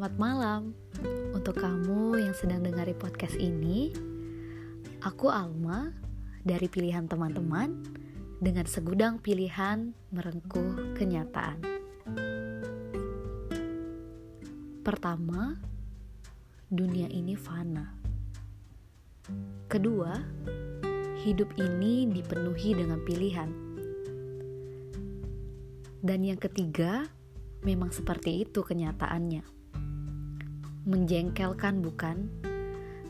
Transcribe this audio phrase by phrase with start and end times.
[0.00, 0.62] Selamat malam
[1.36, 3.92] untuk kamu yang sedang dengari podcast ini.
[5.04, 5.92] Aku Alma
[6.40, 7.84] dari pilihan teman-teman
[8.40, 11.60] dengan segudang pilihan merengkuh kenyataan.
[14.80, 15.60] Pertama,
[16.72, 17.92] dunia ini fana.
[19.68, 20.16] Kedua,
[21.28, 23.50] hidup ini dipenuhi dengan pilihan.
[26.00, 27.04] Dan yang ketiga,
[27.60, 29.59] memang seperti itu kenyataannya
[30.90, 32.26] menjengkelkan bukan?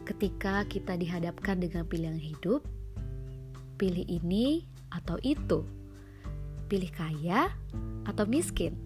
[0.05, 2.61] Ketika kita dihadapkan dengan pilihan hidup,
[3.81, 5.65] pilih ini atau itu.
[6.69, 7.49] Pilih kaya
[8.05, 8.77] atau miskin.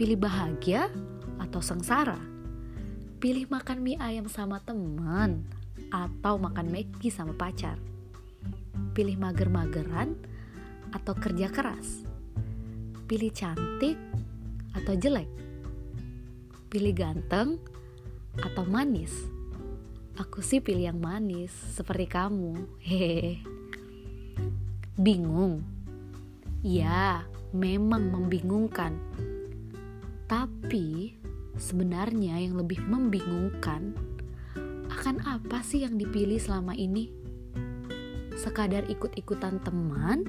[0.00, 0.88] Pilih bahagia
[1.36, 2.16] atau sengsara.
[3.20, 5.44] Pilih makan mie ayam sama teman
[5.92, 7.76] atau makan Maggi sama pacar.
[8.96, 10.16] Pilih mager-mageran
[10.96, 12.08] atau kerja keras.
[13.04, 14.00] Pilih cantik
[14.72, 15.28] atau jelek.
[16.72, 17.60] Pilih ganteng
[18.38, 19.10] atau manis?
[20.14, 22.68] Aku sih pilih yang manis, seperti kamu.
[22.78, 23.42] Hehehe.
[24.94, 25.64] Bingung?
[26.60, 27.24] Ya,
[27.56, 29.00] memang membingungkan.
[30.28, 31.16] Tapi
[31.56, 33.96] sebenarnya yang lebih membingungkan
[34.92, 37.08] akan apa sih yang dipilih selama ini?
[38.36, 40.28] Sekadar ikut-ikutan teman,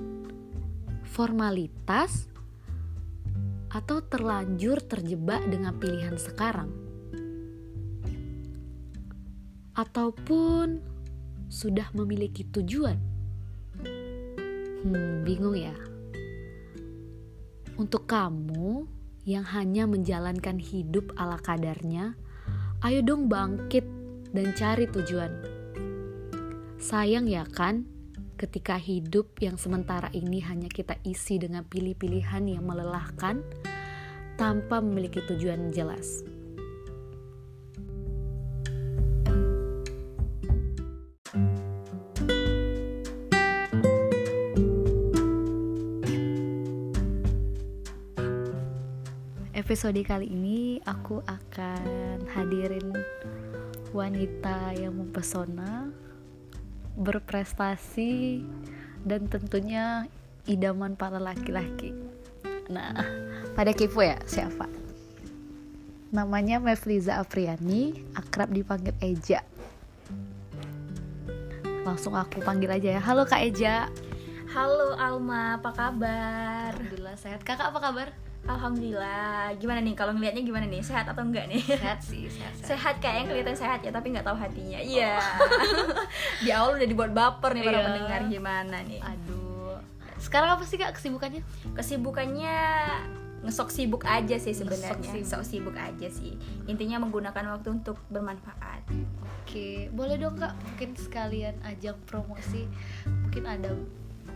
[1.04, 2.32] formalitas,
[3.72, 6.81] atau terlanjur terjebak dengan pilihan sekarang?
[9.76, 10.84] Ataupun
[11.52, 12.98] sudah memiliki tujuan?
[14.82, 15.76] Hmm, bingung ya.
[17.78, 18.88] Untuk kamu
[19.28, 22.18] yang hanya menjalankan hidup ala kadarnya,
[22.82, 23.86] ayo dong bangkit
[24.34, 25.32] dan cari tujuan.
[26.82, 27.86] Sayang ya kan,
[28.42, 33.46] ketika hidup yang sementara ini hanya kita isi dengan pilih-pilihan yang melelahkan
[34.42, 36.26] tanpa memiliki tujuan jelas.
[49.72, 52.92] Episode kali ini aku akan hadirin
[53.96, 55.88] wanita yang mempesona,
[57.00, 58.44] berprestasi,
[59.08, 60.12] dan tentunya
[60.44, 61.96] idaman para laki-laki.
[62.68, 63.00] Nah,
[63.56, 64.68] pada kepo ya siapa?
[66.12, 69.40] Namanya Mevliza Apriani, akrab dipanggil Eja.
[71.88, 73.02] Langsung aku panggil aja ya.
[73.08, 73.88] Halo Kak Eja.
[74.52, 76.76] Halo Alma, apa kabar?
[76.76, 77.40] Alhamdulillah sehat.
[77.48, 78.21] Kakak apa kabar?
[78.50, 79.54] Alhamdulillah.
[79.62, 80.82] Gimana nih kalau ngelihatnya gimana nih?
[80.82, 81.62] Sehat atau enggak nih?
[81.62, 82.54] Sehat sih, sehat.
[82.58, 84.80] Sehat, sehat kayak yang kelihatan sehat ya, tapi nggak tahu hatinya.
[84.82, 85.22] Iya.
[85.22, 85.22] Yeah.
[86.46, 87.86] Di awal udah dibuat baper nih para yeah.
[87.86, 89.02] pendengar gimana nih?
[89.02, 89.78] Aduh.
[90.18, 91.42] Sekarang apa sih Kak kesibukannya?
[91.78, 92.58] Kesibukannya
[93.42, 95.02] ngesok sibuk aja sih sebenarnya.
[95.02, 96.38] Ngesok sibuk aja sih.
[96.70, 98.86] Intinya menggunakan waktu untuk bermanfaat.
[99.42, 102.70] Oke, boleh dong Kak, mungkin sekalian ajang promosi.
[103.06, 103.74] Mungkin ada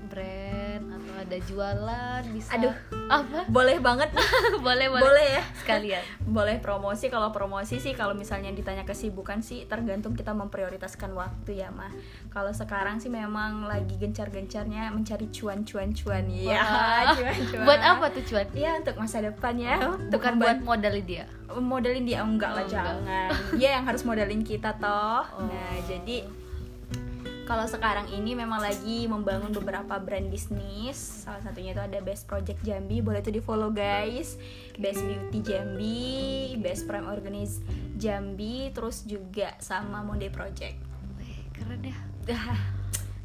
[0.08, 2.52] brand atau ada jualan bisa.
[2.56, 3.46] Aduh apa?
[3.50, 4.10] Boleh banget.
[4.66, 5.04] Boleh boleh.
[5.04, 5.44] Boleh ya.
[5.62, 6.04] Sekalian.
[6.38, 7.10] Boleh promosi.
[7.10, 11.94] Kalau promosi sih kalau misalnya ditanya kesibukan sih tergantung kita memprioritaskan waktu ya mah
[12.34, 16.62] kalau sekarang sih memang lagi gencar-gencarnya mencari cuan-cuan cuan ya
[17.18, 17.66] cuan-cuan.
[17.66, 18.48] Buat apa tuh cuan?
[18.58, 19.78] Ya untuk masa depan ya.
[20.10, 21.26] Bukan buat modalin dia?
[21.54, 22.26] Modalin dia?
[22.26, 23.30] Enggak lah oh, jangan.
[23.56, 25.24] Ya yang harus modalin kita toh.
[25.38, 25.46] Oh.
[25.46, 26.26] nah jadi
[27.46, 30.98] kalau sekarang ini memang lagi membangun beberapa brand bisnis.
[30.98, 34.42] Salah satunya itu ada Best Project Jambi boleh tuh di follow guys.
[34.82, 37.62] Best Beauty Jambi Best Prime Organize
[38.02, 40.76] Jambi terus juga sama Monde Project.
[41.22, 41.98] Wih, keren ya.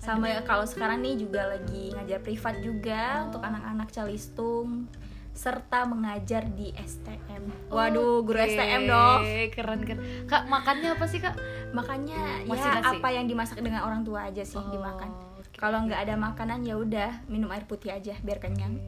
[0.00, 3.28] Sama kalau sekarang nih juga lagi ngajar privat juga oh.
[3.28, 4.88] untuk anak-anak calistung
[5.34, 7.70] serta mengajar di STM.
[7.72, 8.54] Waduh, guru okay.
[8.54, 9.20] STM dong.
[9.54, 10.00] Keren keren.
[10.28, 11.34] Kak, makannya apa sih, Kak?
[11.72, 12.98] Makannya Masih ya nasi?
[12.98, 15.10] apa yang dimasak dengan orang tua aja sih oh, dimakan.
[15.41, 15.58] Okay.
[15.60, 18.80] Kalau nggak ada makanan ya udah minum air putih aja biar kenyang.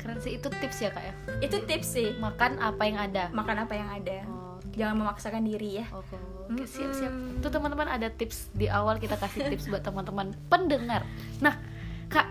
[0.00, 1.14] Keren sih itu tips ya, Kak ya.
[1.40, 2.16] Itu tips sih.
[2.20, 3.24] Makan apa yang ada.
[3.32, 4.24] Makan apa yang ada.
[4.28, 4.84] Oh, okay.
[4.84, 5.86] Jangan memaksakan diri ya.
[5.94, 6.16] Oke.
[6.16, 6.64] Okay.
[6.64, 7.12] Siap siap.
[7.44, 11.04] Tuh teman-teman ada tips di awal kita kasih tips buat teman-teman pendengar.
[11.44, 11.60] Nah,
[12.08, 12.24] Kak,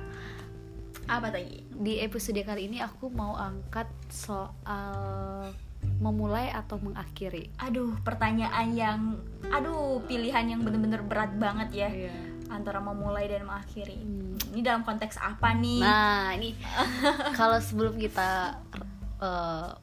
[1.07, 1.63] apa tadi?
[1.71, 5.55] Di episode kali ini aku mau angkat soal
[6.03, 7.49] memulai atau mengakhiri.
[7.63, 8.99] Aduh, pertanyaan yang
[9.49, 11.89] aduh, pilihan yang bener-bener berat banget ya.
[11.89, 12.15] Iya.
[12.51, 13.97] Antara memulai dan mengakhiri.
[13.97, 14.35] Hmm.
[14.51, 15.81] Ini dalam konteks apa nih?
[15.83, 16.55] Nah, ini
[17.39, 18.59] kalau sebelum kita
[19.23, 19.75] uh,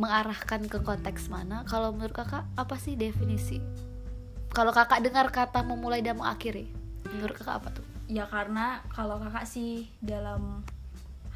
[0.00, 3.60] mengarahkan ke konteks mana, kalau menurut Kakak apa sih definisi?
[4.50, 6.72] Kalau Kakak dengar kata memulai dan mengakhiri,
[7.14, 7.89] menurut Kakak apa tuh?
[8.10, 10.66] Ya karena kalau kakak sih dalam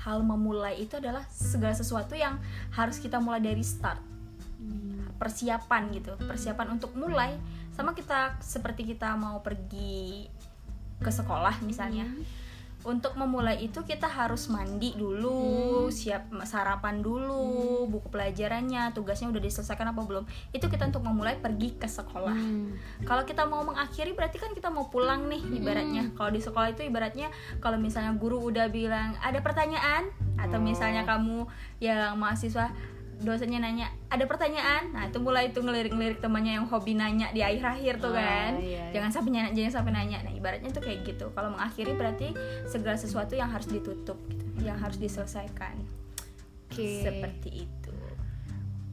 [0.03, 2.43] hal memulai itu adalah segala sesuatu yang
[2.75, 4.13] harus kita mulai dari start.
[4.65, 5.13] Hmm.
[5.21, 7.39] persiapan gitu persiapan untuk mulai.
[7.77, 10.27] Sama kita seperti kita mau pergi
[10.99, 12.07] ke sekolah misalnya
[12.85, 19.97] untuk memulai itu kita harus mandi dulu siap sarapan dulu buku pelajarannya tugasnya udah diselesaikan
[19.97, 20.25] apa belum.
[20.53, 22.37] Itu kita untuk memulai pergi ke sekolah.
[22.37, 22.77] Hmm.
[23.09, 26.13] kalau kita mau mengakhiri berarti kan kita mau pulang nih ibaratnya.
[26.15, 30.13] Kalau di sekolah itu ibaratnya kalau misalnya guru udah bilang ada pertanyaan?
[30.37, 31.49] Atau misalnya kamu
[31.81, 32.69] yang mahasiswa
[33.25, 37.99] dosennya nanya ada pertanyaan nah itu mulai itu ngelirik-ngelirik temannya yang hobi nanya di akhir-akhir
[37.99, 38.85] tuh Ah, kan iya, iya.
[38.93, 42.29] jangan sampai nanya jangan sampai nanya nah ibaratnya tuh kayak gitu kalau mengakhiri berarti
[42.65, 45.75] segala sesuatu yang harus ditutup gitu, yang harus diselesaikan
[46.67, 47.03] Oke.
[47.03, 47.93] seperti itu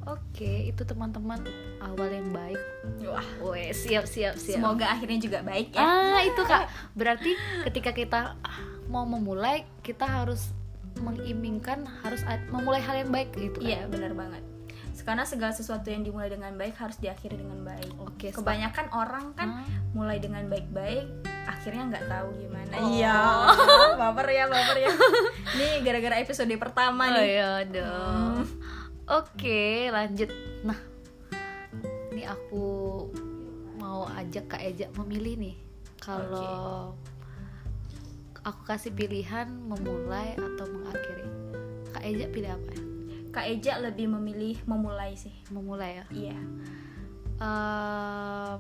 [0.02, 1.38] Oke, itu teman-teman
[1.80, 2.58] awal yang baik.
[3.06, 4.58] wah Weh, siap siap siap.
[4.58, 6.66] semoga akhirnya juga baik ya Ah, itu Kak.
[6.98, 8.34] Berarti ketika kita
[8.90, 10.58] mau memulai, kita harus
[11.00, 13.70] mengimingkan harus memulai hal yang baik gitu kan.
[13.70, 14.44] Iya benar banget.
[15.02, 17.90] Karena segala sesuatu yang dimulai dengan baik harus diakhiri dengan baik.
[17.98, 18.38] Oke, sepakat.
[18.38, 19.66] Kebanyakan orang kan Ah.
[19.92, 21.10] mulai dengan baik-baik,
[21.44, 22.74] akhirnya nggak tahu gimana.
[22.78, 22.86] Oh.
[22.94, 23.18] Iya,
[24.00, 24.94] baper ya, baper ya.
[25.58, 27.26] Ini gara-gara episode pertama Oh nih.
[27.34, 28.46] iya dong.
[29.10, 30.30] Oke, lanjut.
[30.62, 30.78] Nah,
[32.14, 32.66] ini aku
[33.76, 35.56] mau ajak Kak Eja memilih nih.
[35.98, 36.94] Kalau
[38.42, 41.28] aku kasih pilihan memulai atau mengakhiri.
[41.94, 42.74] Kak Eja pilih apa?
[43.32, 45.34] Kak Eja lebih memilih memulai sih.
[45.54, 46.06] Memulai ya.
[46.10, 46.40] Iya.
[47.42, 48.54] Eh,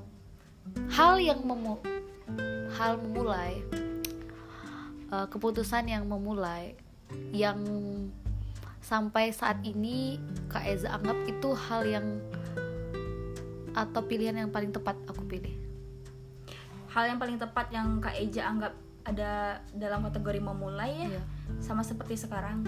[0.89, 1.77] hal yang memu
[2.73, 3.61] hal memulai
[5.11, 6.73] eh, keputusan yang memulai
[7.35, 7.59] yang
[8.81, 10.17] sampai saat ini
[10.49, 12.07] Kak Eza anggap itu hal yang
[13.71, 15.53] atau pilihan yang paling tepat aku pilih.
[16.91, 18.75] Hal yang paling tepat yang Kak Eja anggap
[19.11, 19.31] ada
[19.71, 21.09] dalam kategori memulai ya.
[21.11, 21.23] Iya.
[21.57, 22.63] sama seperti sekarang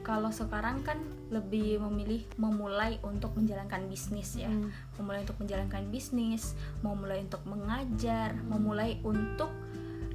[0.00, 0.96] kalau sekarang kan
[1.28, 4.70] lebih memilih memulai untuk menjalankan bisnis ya Hmm.
[4.96, 9.50] memulai untuk menjalankan bisnis memulai untuk mengajar memulai untuk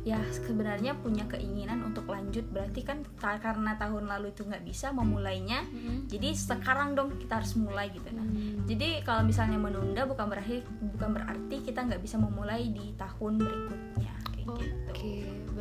[0.02, 4.92] ya sebenarnya punya keinginan untuk lanjut berarti kan ta- karena tahun lalu itu nggak bisa
[4.92, 5.64] memulainya
[6.08, 8.66] jadi sekarang dong kita harus mulai gitu nah Hmm.
[8.66, 10.60] jadi kalau misalnya menunda bukan berarti
[10.90, 14.92] bukan berarti kita nggak bisa memulai di tahun berikutnya kayak Oke, gitu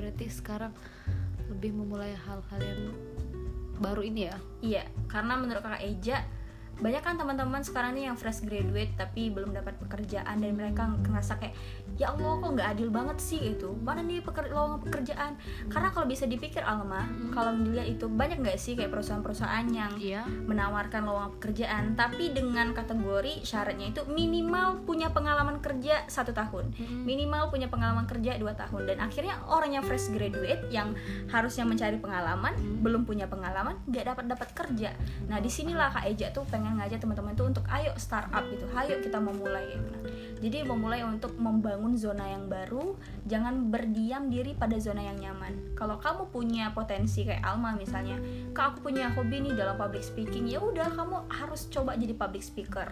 [0.03, 0.75] berarti sekarang
[1.47, 2.91] lebih memulai hal-hal yang
[3.79, 4.37] baru ini ya.
[4.59, 6.27] Iya, karena menurut kakak Eja
[6.83, 11.39] banyak kan teman-teman sekarang nih yang fresh graduate tapi belum dapat pekerjaan dan mereka ngerasa
[11.39, 11.55] kayak
[11.95, 13.71] ya Allah kok nggak adil banget sih itu?
[13.79, 15.39] Mana nih peker lowongan pekerjaan?
[15.71, 20.27] Karena kalau bisa dipikir Alma kalau dilihat itu banyak nggak sih kayak perusahaan-perusahaan yang Iya.
[20.27, 26.75] menawarkan lowongan pekerjaan tapi dengan kategori syaratnya itu minimal punya pengalaman kerja satu tahun.
[27.07, 30.99] Minimal punya pengalaman kerja dua tahun dan akhirnya orang yang fresh graduate yang
[31.31, 34.91] harusnya mencari pengalaman belum punya pengalaman nggak dapat dapat kerja.
[35.31, 38.99] Nah di sinilah kak Eja tuh pengen ngajak teman-teman tuh untuk ayo startup gitu ayo
[39.01, 39.67] kita memulai.
[39.75, 39.89] Gitu.
[39.93, 40.03] Nah,
[40.43, 42.99] jadi memulai untuk membangun zona yang baru
[43.31, 45.79] jangan berdiam diri pada zona yang nyaman.
[45.79, 48.19] Kalau kamu punya potensi kayak Alma misalnya
[48.51, 52.43] kak aku punya hobi nih dalam public speaking ya udah kamu harus coba jadi public
[52.43, 52.91] speaker.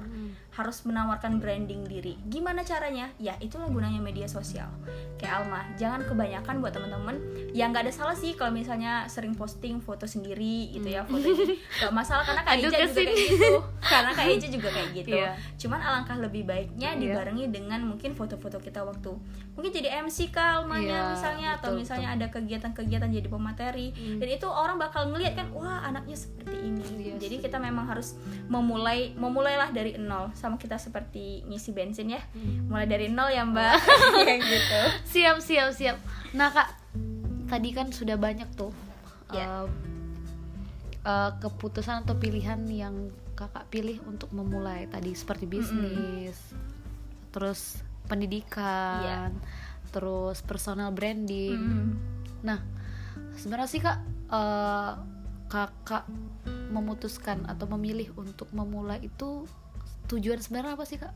[0.54, 2.14] Harus menawarkan branding diri.
[2.30, 3.10] Gimana caranya?
[3.18, 4.70] Ya itulah gunanya media sosial.
[5.18, 7.16] Kayak Alma jangan kebanyakan buat teman-teman.
[7.50, 11.58] Ya nggak ada salah sih kalau misalnya sering posting foto sendiri gitu ya fotonya.
[11.80, 15.32] Nggak masalah karena kak Eja juga kayak gitu karena kak Eja juga kayak gitu Iya.
[15.56, 17.00] cuman alangkah lebih baiknya Iya.
[17.00, 19.12] dibarengi dengan mungkin foto-foto kita waktu
[19.50, 24.18] mungkin jadi MC kak Almanya Iya, misalnya atau betul, misalnya ada kegiatan-kegiatan jadi pemateri Hmm.
[24.18, 28.14] dan itu orang bakal ngeliat kan wah anaknya seperti ini Iya jadi kita memang harus
[28.46, 32.22] memulai memulailah dari nol sama kita seperti ngisi bensin ya
[32.64, 33.76] mulai dari nol ya mbak
[34.20, 35.96] kayak gitu Siap, siap, siap.
[36.30, 36.70] Nah, Kak,
[37.46, 38.70] tadi kan sudah banyak tuh
[39.28, 39.62] Ya.
[39.62, 39.66] eh,
[41.02, 43.10] eh, keputusan atau pilihan yang
[43.40, 46.36] Kakak pilih untuk memulai tadi seperti bisnis,
[47.32, 49.32] terus pendidikan, Iya.
[49.96, 51.56] terus personal branding.
[51.56, 51.90] Mm.
[52.44, 52.60] Nah,
[53.40, 54.92] sebenarnya sih Kak, eh,
[55.48, 56.04] Kakak
[56.68, 59.48] memutuskan atau memilih untuk memulai itu
[60.12, 61.14] tujuan sebenarnya apa sih, Kak?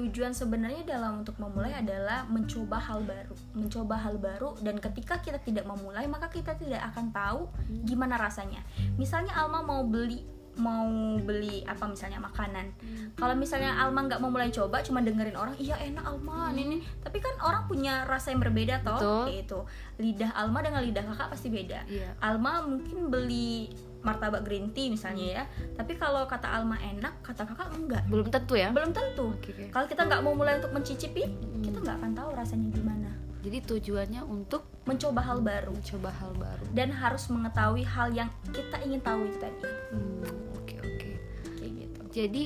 [0.00, 5.36] tujuan sebenarnya dalam untuk memulai adalah mencoba hal baru mencoba hal baru dan ketika kita
[5.44, 7.50] tidak memulai maka kita tidak akan tahu
[7.84, 8.64] gimana rasanya
[8.96, 10.24] misalnya Alma mau beli
[10.58, 12.74] mau beli apa misalnya makanan.
[13.14, 17.22] Kalau misalnya Alma nggak mau mulai coba cuma dengerin orang iya enak Alma ini tapi
[17.22, 18.98] kan orang punya rasa yang berbeda toh.
[18.98, 19.24] Betul.
[19.46, 19.60] itu
[20.02, 21.86] lidah Alma dengan lidah kakak pasti beda.
[21.86, 22.10] Iya.
[22.18, 25.42] Alma mungkin beli martabak green tea misalnya ya.
[25.76, 28.02] Tapi kalau kata Alma enak kata kakak enggak.
[28.10, 28.72] Belum tentu ya?
[28.74, 29.30] Belum tentu.
[29.36, 29.70] Oke.
[29.70, 31.24] kalau kita nggak mau mulai untuk mencicipi
[31.60, 35.72] kita nggak akan tahu rasanya gimana jadi tujuannya untuk mencoba hal baru.
[35.72, 36.64] Mencoba hal baru.
[36.76, 39.60] Dan harus mengetahui hal yang kita ingin tahu itu tadi.
[39.92, 40.24] Hmm,
[40.60, 41.10] oke oke.
[41.56, 42.00] Kayak gitu.
[42.12, 42.44] Jadi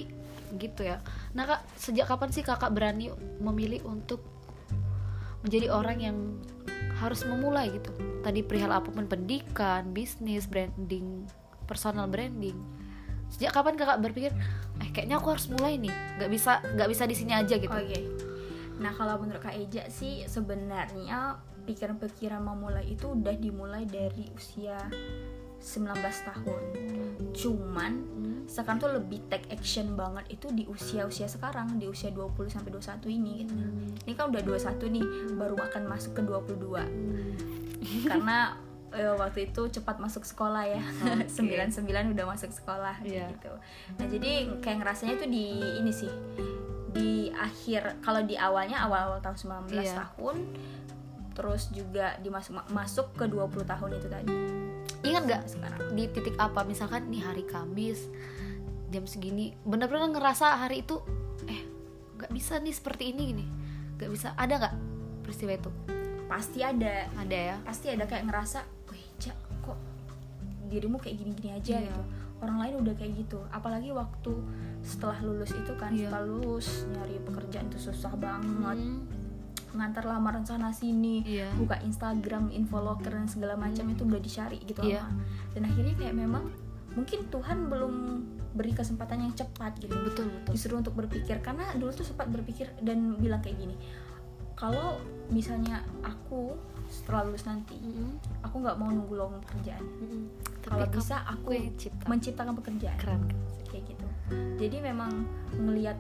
[0.55, 1.03] gitu ya.
[1.35, 3.11] Nah kak sejak kapan sih kakak berani
[3.43, 4.23] memilih untuk
[5.43, 6.17] menjadi orang yang
[7.03, 7.91] harus memulai gitu?
[8.23, 11.27] Tadi perihal apa pun pendidikan bisnis branding
[11.67, 12.55] personal branding.
[13.35, 14.31] Sejak kapan kakak berpikir
[14.79, 15.91] eh kayaknya aku harus mulai nih.
[16.23, 17.75] Nggak bisa nggak bisa di sini aja gitu?
[17.75, 18.34] Oke.
[18.75, 24.77] Nah, kalau menurut Kak Eja sih sebenarnya pikiran-pikiran memulai itu udah dimulai dari usia
[25.59, 26.63] 19 tahun.
[27.33, 32.47] Cuman Hmm, sekarang tuh lebih take action banget itu di usia-usia sekarang, di usia 20
[32.47, 33.55] sampai 21 ini gitu.
[34.05, 36.85] Ini kan udah 21 nih, baru akan masuk ke 22.
[38.05, 38.61] Karena
[38.93, 40.83] eh, waktu itu cepat masuk sekolah ya.
[41.27, 41.81] 99
[42.15, 43.33] udah masuk sekolah Iya.
[43.33, 43.53] gitu.
[43.97, 45.47] Nah, jadi kayak ngerasanya tuh di
[45.81, 46.13] ini sih
[46.95, 49.37] di akhir kalau di awalnya awal-awal tahun
[49.67, 49.95] 19 Iya.
[50.01, 50.37] tahun
[51.35, 54.35] terus juga dimasuk masuk ke 20 tahun itu tadi.
[55.03, 56.63] Ingat nggak sekarang di titik apa?
[56.63, 58.07] Misalkan nih hari Kamis
[58.89, 61.03] jam segini bener-bener ngerasa hari itu
[61.45, 61.67] eh
[62.15, 63.47] nggak bisa nih seperti ini gini.
[63.99, 64.75] Nggak bisa ada nggak
[65.21, 65.71] peristiwa itu?
[66.25, 67.11] Pasti ada.
[67.13, 67.57] Ada ya?
[67.61, 69.77] Pasti ada kayak ngerasa wih Jak, kok
[70.65, 71.91] dirimu kayak gini-gini aja Iya.
[71.91, 72.03] gitu
[72.45, 74.33] orang lain udah kayak gitu apalagi waktu
[74.81, 76.07] setelah lulus itu kan Iya.
[76.07, 79.03] setelah lulus nyari pekerjaan itu susah banget Hmm,
[79.75, 84.79] ngantar lamaran sana sini iya buka Instagram, infoloker dan segala macam itu udah dicari gitu.
[84.79, 85.11] Ama.
[85.51, 86.47] Dan akhirnya kayak memang
[86.95, 87.95] mungkin Tuhan belum
[88.55, 89.91] beri kesempatan yang cepat gitu.
[89.91, 93.75] betul betul Disuruh untuk berpikir karena dulu tuh sempat berpikir dan bilang kayak gini.
[94.55, 96.55] Kalau misalnya aku
[96.87, 99.83] setelah lulus nanti, Mm-mm, aku nggak mau nunggu lowongan pekerjaan.
[99.83, 100.25] mm-mm.
[100.65, 103.23] Kalau bisa aku yang cipta menciptakan pekerjaan keren
[103.69, 104.07] kayak gitu.
[104.59, 105.13] Jadi memang
[105.55, 105.99] melihat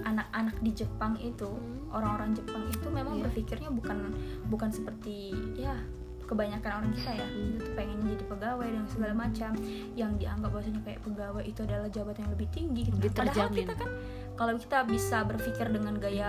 [0.00, 1.90] anak-anak di Jepang itu Hmm.
[1.90, 3.22] orang-orang Jepang itu memang Iya.
[3.26, 3.98] berpikirnya bukan
[4.46, 5.74] bukan seperti ya
[6.22, 7.56] kebanyakan orang kita ya Hmm.
[7.56, 9.50] itu pengen jadi pegawai dan segala macam
[9.94, 12.96] yang dianggap bahwasanya kayak pegawai itu adalah jabatan yang lebih tinggi gitu.
[13.00, 13.58] Lebih Padahal terjamin.
[13.58, 13.90] kita kan
[14.36, 16.28] kalau kita bisa berpikir dengan gaya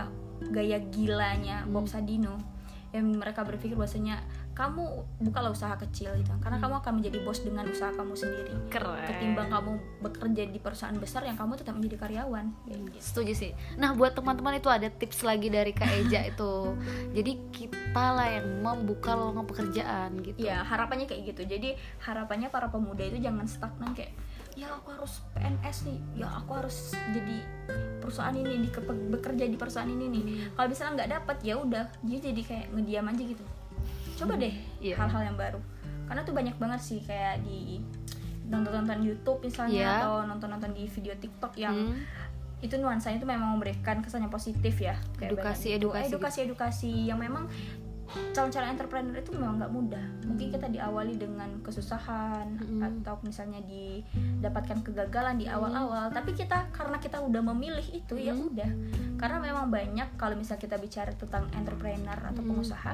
[0.49, 1.93] gaya gilanya Bob Hmm.
[1.93, 2.35] Sadino
[2.89, 4.23] yang mereka berpikir bahwasanya
[4.59, 4.83] kamu
[5.23, 6.67] bukalah usaha kecil gitu karena Hmm.
[6.67, 9.71] kamu akan menjadi bos dengan usaha kamu sendiri keren ketimbang kamu
[10.03, 12.99] bekerja di perusahaan besar yang kamu tetap menjadi karyawan gitu.
[12.99, 16.75] setuju sih nah buat teman-teman itu ada tips lagi dari Kak Eja itu
[17.17, 21.41] jadi kita lah yang membuka lowongan pekerjaan gitu Ya harapannya kayak gitu.
[21.45, 24.13] Jadi harapannya para pemuda itu jangan stagnan kayak
[24.57, 27.37] ya aku harus PNS nih, ya aku harus jadi
[28.03, 28.69] perusahaan ini di
[29.07, 30.23] bekerja di perusahaan ini nih.
[30.51, 33.43] Kalau misalnya nggak dapat ya udah, dia jadi kayak ngediam aja gitu.
[34.19, 34.95] Coba deh Iya.
[34.95, 35.59] hal-hal yang baru.
[36.05, 37.79] Karena tuh banyak banget sih kayak di
[38.45, 39.91] nonton-nonton YouTube misalnya Iya.
[40.01, 42.01] atau nonton-nonton di video TikTok yang Hmm,
[42.59, 45.79] itu nuansanya itu memang memberikan kesan yang positif ya kayak Edukasi, banyak itu.
[45.79, 47.47] edukasi edukasi edukasi yang memang
[48.33, 52.81] calon-calon entrepreneur itu memang nggak mudah mungkin kita diawali dengan kesusahan Mm.
[52.81, 58.41] atau misalnya didapatkan kegagalan di awal-awal tapi kita karena kita udah memilih itu ya Mm.
[58.53, 58.71] udah
[59.19, 62.49] karena memang banyak kalau misalnya kita bicara tentang entrepreneur atau Mm.
[62.49, 62.93] pengusaha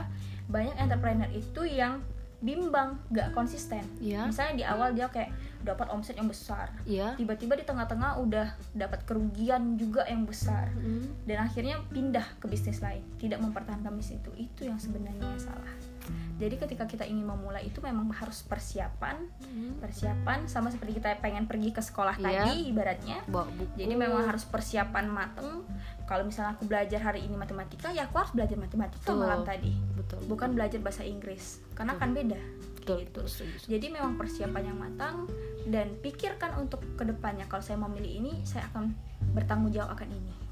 [0.52, 2.04] banyak entrepreneur itu yang
[2.44, 3.84] bimbang nggak konsisten.
[4.00, 4.28] Iya.
[4.28, 5.32] misalnya di awal dia kayak
[5.66, 6.70] dapat omset yang besar.
[6.86, 7.18] Iya.
[7.18, 10.70] tiba-tiba di tengah-tengah udah dapat kerugian juga yang besar.
[10.76, 14.32] Hmm, dan akhirnya pindah ke bisnis lain tidak mempertahankan bisnis itu.
[14.36, 15.95] Itu yang sebenarnya salah
[16.36, 19.80] jadi ketika kita ingin memulai itu memang harus persiapan hmm.
[19.80, 22.44] persiapan sama seperti kita pengen pergi ke sekolah Iya.
[22.44, 23.18] tadi ibaratnya.
[23.80, 25.64] Jadi memang harus persiapan mateng.
[26.06, 29.24] Kalau misalnya aku belajar hari ini matematika ya aku harus belajar matematika Betul.
[29.24, 29.74] malam tadi.
[29.96, 30.20] Betul.
[30.28, 32.38] Bukan belajar bahasa Inggris karena kan beda.
[32.86, 33.22] Betul, gitu.
[33.26, 35.26] betul jadi memang persiapan yang matang
[35.66, 38.94] dan pikirkan untuk ke depannya kalau saya memilih ini saya akan
[39.34, 40.45] bertanggung jawab akan ini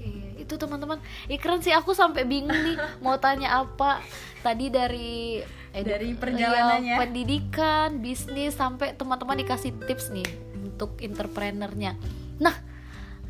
[0.00, 0.08] Gitu.
[0.26, 0.98] Oke, itu teman-teman.
[1.30, 4.00] Keren sih aku sampai bingung nih mau tanya apa.
[4.40, 6.82] Tadi dari edu- Dari perjalanannya.
[6.88, 10.24] iya, pendidikan, bisnis sampai teman-teman dikasih tips nih
[10.58, 11.92] untuk entrepreneurnya.
[12.38, 12.56] Nah,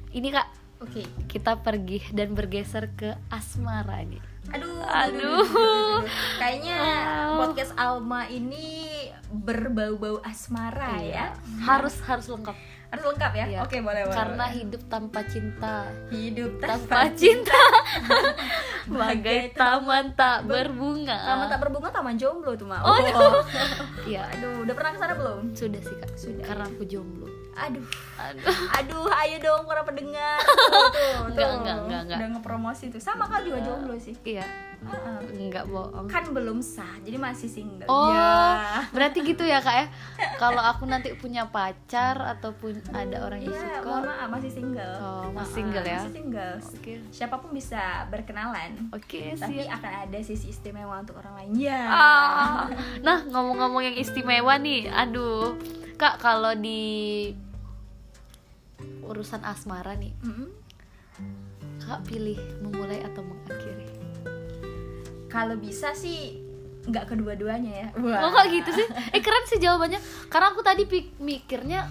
[0.09, 0.49] ini Kak,
[0.81, 4.23] oke kita pergi dan bergeser ke asmara nih.
[4.51, 5.47] aduh Aduh.
[6.37, 6.79] kayaknya
[7.29, 7.45] Wow.
[7.45, 8.89] podcast Alma ini
[9.31, 12.57] berbau-bau asmara ya Harus harus lengkap.
[12.91, 13.59] Harus lengkap ya Iya.
[13.63, 14.57] oke boleh boleh Karena boleh.
[14.57, 15.77] hidup tanpa cinta,
[16.11, 17.63] hidup tanpa cinta
[18.91, 21.15] bagai taman tak berbunga.
[21.15, 22.99] taman tak berbunga taman jomblo tuh mak Oh,
[24.11, 26.11] Iya, aduh udah pernah ke sana belum sudah sih Kak.
[26.17, 27.30] Sudah, Karena aku jomblo.
[27.53, 28.47] Aduh Aduh.
[28.71, 31.57] aduh ayo dong para pendengar tuh, tuh, Enggak, tuh.
[31.57, 32.19] enggak, enggak, enggak.
[32.19, 34.47] udah ngepromosi tuh sama kan juga jomblo sih Iya.
[34.81, 35.37] Heeh.
[35.37, 36.07] Enggak bohong.
[36.07, 39.87] kan belum sah jadi masih single Oh, ya berarti gitu ya kak ya.
[40.43, 44.95] Kalau aku nanti punya pacar ataupun ada orang yang Iya, suka, mohon maaf masih single.
[44.97, 46.01] Oh, masih single ya?
[46.01, 46.55] Masih single.
[46.63, 46.95] Oke.
[47.11, 48.71] Siapa pun bisa berkenalan.
[48.91, 49.77] oke Tapi siap.
[49.77, 51.51] akan ada sisi istimewa untuk orang lain.
[51.61, 51.83] Ya.
[51.85, 52.65] Ah.
[53.01, 55.61] Nah ngomong-ngomong yang istimewa nih, aduh
[56.01, 57.29] kak kalau di
[59.05, 60.49] urusan asmara nih, Mm-mm.
[61.79, 63.85] kak pilih memulai atau mengakhiri?
[65.29, 66.41] Kalau bisa sih
[66.81, 67.89] nggak kedua-duanya ya.
[67.93, 68.87] Oh kok gitu sih?
[69.13, 70.01] Eh keren sih jawabannya.
[70.27, 70.89] Karena aku tadi
[71.21, 71.85] mikirnya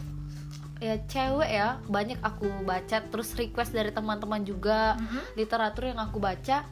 [0.80, 5.36] ya cewek ya banyak aku baca terus request dari teman-teman juga Mhm.
[5.36, 6.63] literatur yang aku baca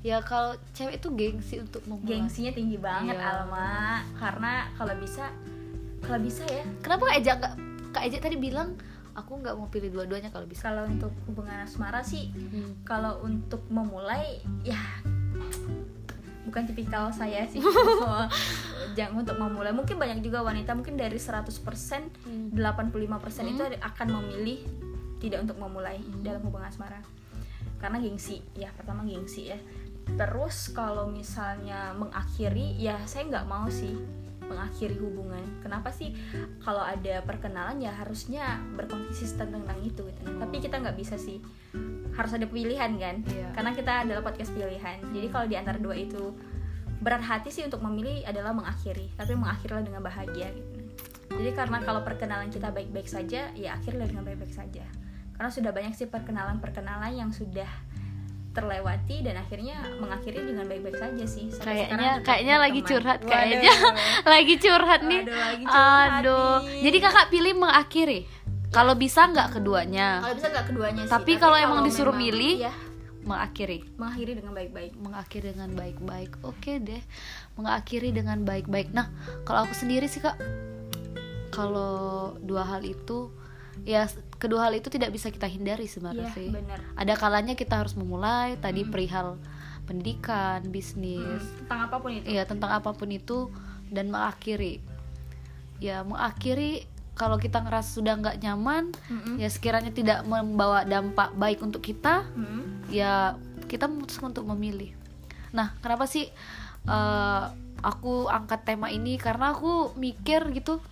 [0.00, 2.18] ya kalau cewek itu gengsi untuk memulai.
[2.18, 3.30] Gengsinya tinggi banget Iya.
[3.36, 4.00] Alma.
[4.16, 5.28] Karena kalau bisa
[6.00, 6.64] kalau bisa ya.
[6.80, 7.54] Kenapa Kak Eja nggak
[7.90, 8.74] Kak Eja tadi bilang
[9.12, 10.66] aku nggak mau pilih dua-duanya kalau bisa.
[10.66, 12.78] kalau untuk hubungan asmara sih Hmm.
[12.82, 14.78] kalau untuk memulai ya
[16.42, 17.62] bukan tipikal saya sih.
[18.96, 19.70] Jangan untuk memulai.
[19.70, 22.50] Mungkin banyak juga wanita mungkin dari 100% Hmm.
[22.50, 24.66] 85% itu ada- akan memilih
[25.18, 26.98] tidak untuk memulai dalam hubungan asmara.
[27.76, 28.42] Karena gengsi.
[28.52, 29.58] Ya pertama gengsi ya.
[30.10, 33.94] Terus kalau misalnya mengakhiri ya saya nggak mau sih
[34.50, 35.46] mengakhiri hubungan.
[35.62, 36.10] Kenapa sih
[36.60, 40.22] kalau ada perkenalan ya harusnya berkonsisten tentang itu gitu.
[40.36, 41.38] tapi kita nggak bisa sih.
[42.18, 43.22] Harus ada pilihan kan?
[43.30, 43.54] Iya.
[43.54, 44.98] karena kita adalah podcast pilihan.
[45.14, 46.34] Jadi kalau di antara dua itu
[47.00, 49.14] berat hati sih untuk memilih adalah mengakhiri.
[49.14, 50.80] Tapi mengakhirilah dengan bahagia gitu.
[51.30, 54.82] Jadi karena kalau perkenalan kita baik-baik saja ya akhirnya dengan baik-baik saja.
[55.38, 57.70] Karena sudah banyak sih perkenalan-perkenalan yang sudah
[58.50, 63.30] terlewati dan akhirnya mengakhiri dengan baik-baik saja sih Sampai Kayaknya kayaknya lagi curhat Waduh.
[63.30, 63.74] kayaknya
[64.34, 65.20] lagi curhat nih.
[65.22, 66.54] Aduh, lagi curhat Aduh.
[66.66, 66.82] nih.
[66.82, 68.20] Jadi kakak pilih mengakhiri.
[68.70, 72.74] Kalau bisa nggak keduanya kalau bisa nggak keduanya sih Tapi kalau emang disuruh milih, ya
[73.20, 73.84] mengakhiri.
[73.98, 77.02] mengakhiri dengan baik-baik mengakhiri dengan baik-baik oke deh
[77.54, 79.12] mengakhiri dengan baik-baik nah
[79.44, 80.40] kalau aku sendiri sih kak
[81.52, 83.28] kalau dua hal itu
[83.82, 84.04] ya
[84.36, 86.78] kedua hal itu tidak bisa kita hindari sebenarnya Iya, sih benar.
[86.94, 89.40] ada kalanya kita harus memulai tadi perihal
[89.84, 93.48] pendidikan bisnis tentang apa pun itu Iya tentang apa pun itu
[93.88, 94.78] dan mengakhiri
[95.78, 99.36] ya mengakhiri kalau kita ngerasa sudah nggak nyaman Mm-mm.
[99.36, 102.84] ya sekiranya tidak membawa dampak baik untuk kita Hmm.
[102.86, 104.90] ya kita memutuskan untuk memilih.
[105.50, 106.26] Nah, kenapa sih
[106.82, 107.44] eh,
[107.80, 109.14] aku angkat tema ini?
[109.14, 110.82] Karena aku mikir gitu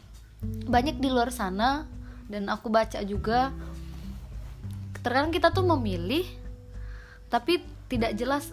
[0.64, 1.90] banyak di luar sana
[2.28, 3.50] dan aku baca juga
[4.98, 6.24] terkadang kita tuh memilih
[7.26, 8.52] tapi tidak jelas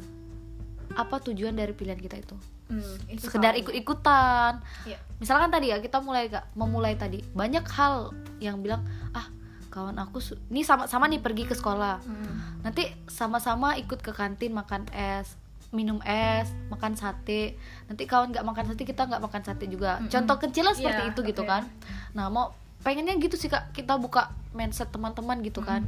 [0.93, 2.35] apa tujuan dari pilihan kita itu.
[2.65, 4.63] Hmm, itu Sekedar ikut-ikutan.
[4.83, 4.97] Iya.
[5.17, 8.09] Misalkan tadi ya kita mulai kak memulai tadi banyak hal
[8.39, 9.27] yang bilang ah
[9.67, 10.17] kawan aku
[10.49, 12.63] ini sama-sama nih pergi ke sekolah Hmm.
[12.63, 15.35] nanti sama-sama ikut ke kantin makan es
[15.69, 20.07] minum es makan sate nanti kawan nggak makan sate kita nggak makan sate juga Mm-mm.
[20.07, 21.51] contoh kecilnya seperti Iya, itu gitu oke.
[21.51, 21.63] kan
[22.11, 22.55] nah mau
[22.86, 25.82] pengennya gitu sih kak kita buka mindset teman-teman gitu kan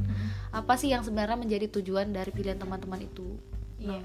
[0.50, 3.38] apa sih yang sebenarnya menjadi tujuan dari pilihan teman-teman itu
[3.78, 4.02] Iya.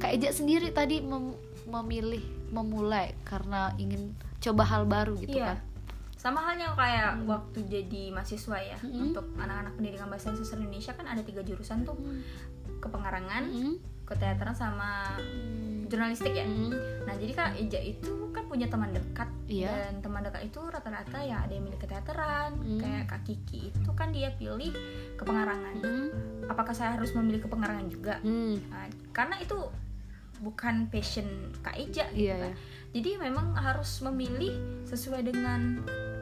[0.00, 1.36] kak Eja sendiri tadi mem-
[1.68, 5.54] memilih memulai karena ingin coba hal baru gitu Iya.
[5.54, 5.58] kan
[6.16, 9.08] Sama halnya kayak waktu jadi mahasiswa ya Mm-mm.
[9.08, 11.96] untuk anak-anak pendidikan bahasa sastra Indonesia kan ada tiga jurusan tuh
[12.76, 13.80] kepengarangan, Mm-mm.
[14.04, 15.16] keteateran sama
[15.86, 16.44] jurnalistik ya.
[16.44, 16.76] Mm-mm.
[17.04, 18.12] Nah jadi kak Eja itu
[18.50, 19.70] punya teman dekat Iya.
[19.70, 22.82] dan teman dekat itu rata-rata ya ada yang milih keteateran, Mm.
[22.82, 24.74] kayak kak Kiki itu kan dia pilih
[25.14, 25.78] kepengarangan.
[25.78, 26.08] Mm.
[26.50, 28.18] Apakah saya harus memilih kepengarangan juga?
[28.26, 28.58] Mm.
[28.66, 29.54] Nah, karena itu
[30.40, 31.26] bukan passion
[31.62, 32.50] kak Eja gitu Iya, kan.
[32.50, 32.54] iya.
[32.90, 34.50] Jadi memang harus memilih
[34.82, 35.78] sesuai dengan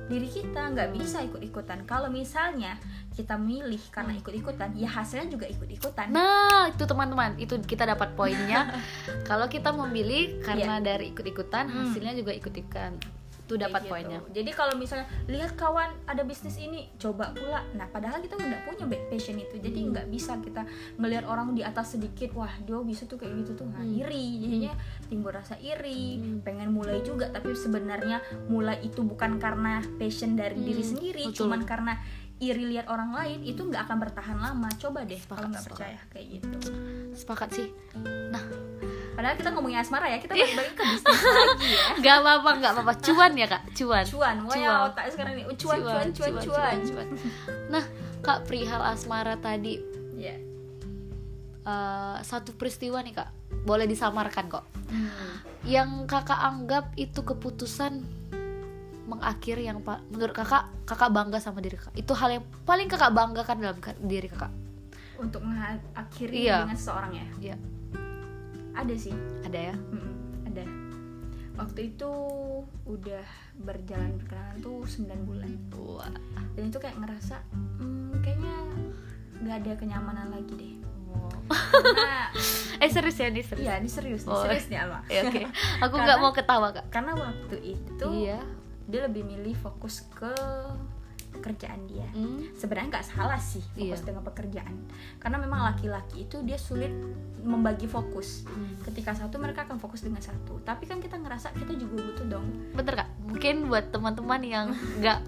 [0.09, 1.85] diri kita, nggak bisa ikut-ikutan.
[1.85, 2.81] Kalau misalnya
[3.13, 6.09] kita milih karena ikut-ikutan, ya hasilnya juga ikut-ikutan.
[6.09, 8.73] Nah, itu teman-teman, itu kita dapat poinnya.
[9.29, 11.69] Kalau kita memilih karena dari ikut-ikutan.
[11.69, 11.77] Hmm.
[11.93, 13.18] hasilnya juga ikut-ikutan.
[13.49, 13.97] Itu dapat gitu.
[13.97, 14.21] poinnya.
[14.29, 17.65] Jadi kalau misalnya lihat kawan ada bisnis ini, coba pula.
[17.73, 19.57] Nah, padahal kita nggak punya passion itu.
[19.57, 19.97] Jadi Hmm.
[19.97, 20.69] nggak bisa kita
[21.01, 23.97] ngelihat orang di atas sedikit, wah dia bisa tuh kayak gitu tuh, nah, Hmm.
[24.05, 24.45] iri.
[24.45, 24.77] Jadinya
[25.09, 26.45] timbul rasa iri, Hmm.
[26.45, 27.33] pengen mulai juga.
[27.33, 28.21] Tapi sebenarnya
[28.53, 31.49] mulai itu bukan karena passion dari diri Hmm, sendiri, betul.
[31.49, 31.97] cuman karena
[32.39, 34.69] iri lihat orang lain itu nggak akan bertahan lama.
[34.79, 36.59] Coba deh Sepakat, kalau nggak percaya kayak gitu.
[37.17, 37.69] Sepakat sih.
[39.19, 41.83] Padahal kita ngomongin asmara ya, kita balik ke bisnis lagi ya.
[42.07, 42.93] Gak apa-apa, gak apa-apa.
[43.03, 44.05] Cuan ya kak, cuan.
[44.07, 44.79] Cuan, wah ya Cuan.
[44.87, 46.77] otak sekarang ini cuan, cuan, cuan, cuan.
[46.87, 47.07] cuan.
[47.67, 47.83] Nah,
[48.21, 49.83] kak perihal asmara tadi
[50.15, 50.39] Ya.
[51.65, 53.29] eh, satu peristiwa nih kak,
[53.65, 54.65] boleh disamarkan kok.
[54.87, 55.11] Hmm.
[55.63, 57.99] Yang kakak anggap itu keputusan
[59.05, 63.09] mengakhiri yang pa- menurut kakak kakak bangga sama diri kakak itu hal yang paling kakak
[63.09, 64.53] banggakan dalam diri kakak
[65.17, 66.63] untuk mengakhiri Iya.
[66.63, 67.57] dengan seseorang ya Iya.
[68.79, 69.15] Ada sih.
[69.43, 69.75] Ada ya?
[69.75, 70.15] Mm-mm,
[70.47, 70.65] ada.
[71.57, 72.11] Waktu itu
[72.85, 73.25] udah
[73.59, 75.51] berjalan berkenalan tuh 9 bulan.
[75.75, 76.07] Wah.
[76.55, 78.55] Dan itu kayak ngerasa hmm, kayaknya
[79.39, 80.75] nggak ada kenyamanan lagi deh.
[81.49, 82.31] Karena
[82.85, 83.65] eh serius ya nih serius?
[83.65, 84.43] Iya ini serius nih Oh.
[84.45, 85.01] serius nih Alma.
[85.09, 85.43] Ya, oke.
[85.83, 86.87] Aku Karena- nggak mau ketawa kak.
[86.89, 88.39] karena waktu itu iya.
[88.85, 90.31] dia lebih milih fokus ke
[91.39, 92.43] pekerjaan dia Hmm.
[92.53, 94.07] sebenarnya nggak salah sih fokus Iya.
[94.07, 94.75] dengan pekerjaan
[95.17, 96.91] karena memang laki-laki itu dia sulit
[97.41, 98.77] membagi fokus Hmm.
[98.83, 102.47] ketika satu mereka akan fokus dengan satu tapi kan kita ngerasa kita juga butuh dong
[102.75, 104.67] bener kak mungkin buat teman-teman yang
[104.99, 105.19] nggak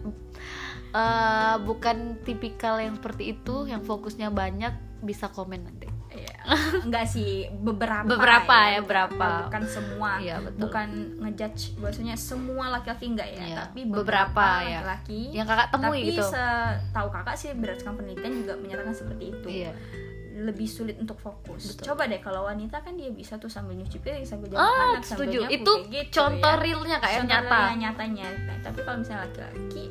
[0.90, 5.64] eh, bukan tipikal yang seperti itu yang fokusnya banyak bisa komen.
[6.86, 9.28] enggak sih beberapa Beberapa ya, beberapa berapa.
[9.46, 10.60] bukan semua Iya, betul.
[10.66, 10.88] bukan
[11.20, 14.78] ngejudge bahwasanya semua laki-laki enggak ya Iya, tapi beberapa beberapa, ya.
[14.80, 19.48] laki-laki yang kakak temui tapi gitu setahu kakak sih berdasarkan penelitian juga menyatakan seperti itu
[19.48, 19.72] iya
[20.30, 21.76] lebih sulit untuk fokus.
[21.76, 21.92] Betul.
[21.92, 25.04] Coba deh kalau wanita kan dia bisa tuh sambil nyuci piring, sambil jalan ah anak,
[25.04, 26.62] sambil setuju nyapu, itu kayak gitu, contoh ya.
[26.64, 28.26] realnya kak yang Contoh nyata realnya nyatanya.
[28.40, 29.84] Nah, tapi kalau misalnya laki-laki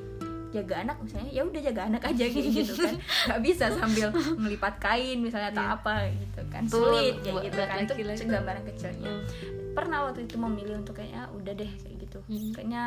[0.50, 2.96] jaga anak misalnya ya udah jaga anak aja kayak gitu kan.
[3.30, 5.76] Nggak bisa sambil ngelipat kain misalnya atau Iya.
[5.76, 6.64] apa gitu kan.
[6.66, 7.78] Sulit kayak buat gitu kan.
[7.80, 9.14] Itu gambaran kecilnya.
[9.70, 12.20] Pernah waktu itu memilih untuk kayaknya udah deh kayak gitu.
[12.26, 12.52] Hmm.
[12.52, 12.84] kayaknya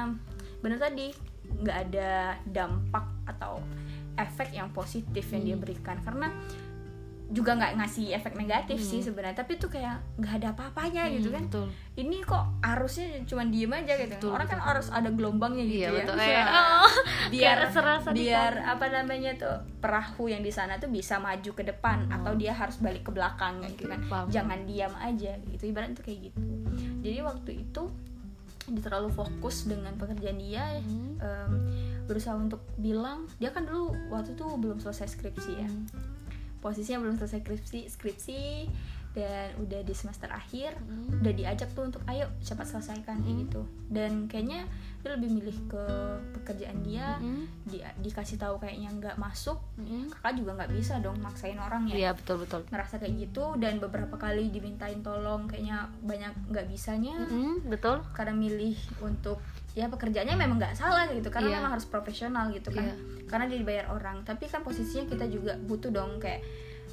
[0.59, 1.07] bener tadi
[1.53, 2.11] nggak ada
[2.45, 3.63] dampak atau
[4.15, 5.63] efek yang positif yang dia Hmm.
[5.63, 5.97] berikan.
[6.01, 6.29] Karena
[7.33, 8.87] juga nggak ngasih efek negatif Hmm.
[8.87, 13.05] sih sebenarnya tapi tuh kayak nggak ada apa-apanya gitu Hmm, kan betul ini kok arusnya
[13.25, 14.69] cuma diem aja gitu Betul, orang kan betul.
[14.69, 16.47] harus ada gelombangnya gitu iya ya betul kayak
[16.79, 16.93] oh,
[17.29, 22.05] biar serasa biar apa namanya tuh perahu yang di sana tuh bisa maju ke depan
[22.05, 22.15] Hmm.
[22.15, 24.29] atau dia harus balik ke belakang gitu kan paham.
[24.29, 26.41] jangan diam aja gitu ibarat tuh kayak gitu
[27.01, 27.83] jadi waktu itu
[28.65, 31.17] dia terlalu fokus dengan pekerjaan dia Hmm.
[31.17, 31.53] em,
[32.05, 36.12] berusaha untuk bilang dia kan dulu waktu itu belum selesai skripsi ya Hmm.
[36.63, 38.43] Posisinya belum selesai skripsi skripsi
[39.13, 41.21] dan udah di semester akhir Hmm.
[41.21, 43.43] udah diajak tuh untuk ayo cepat selesaikan kayak Hmm.
[43.45, 44.65] gitu dan kayaknya
[45.05, 45.85] dia lebih milih ke
[46.33, 47.45] pekerjaan dia Hmm.
[47.63, 50.09] di, dikasih tahu kayaknya nggak masuk Hmm.
[50.09, 53.77] kakak juga nggak bisa dong maksain orang ya iya betul betul ngerasa kayak gitu dan
[53.77, 60.37] beberapa kali dimintain tolong kayaknya banyak nggak bisanya Hmm, betul karena milih untuk ya pekerjaannya
[60.37, 61.57] memang nggak salah gitu karena Iya.
[61.65, 62.95] memang harus profesional gitu kan Iya.
[63.25, 66.45] karena dia dibayar orang tapi kan posisinya kita juga butuh dong kayak